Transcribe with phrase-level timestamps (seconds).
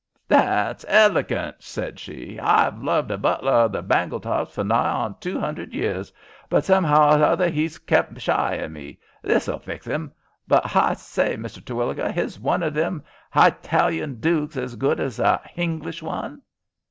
[0.27, 2.37] "That's helegant," said she.
[2.39, 6.11] "H'I've loved a butler o' the Bangletops for nigh hon to two 'undred years,
[6.49, 8.97] but, some'ow or hother, he's kep' shy o' me.
[9.21, 10.11] This'll fix 'im.
[10.47, 11.63] But h'I say, Mr.
[11.63, 16.41] Terwilliger, his one o' them Heyetalian dukes as good as a Henglish one?"